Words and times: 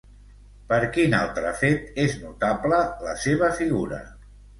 Per 0.69 0.77
quin 0.93 1.11
altre 1.17 1.51
fet 1.59 1.99
és 2.03 2.15
notable, 2.21 2.79
la 3.09 3.13
seva 3.27 3.51
figura? 3.61 4.01